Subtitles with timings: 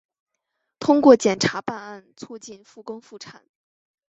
[0.79, 3.45] 通过检察办案促进复工复产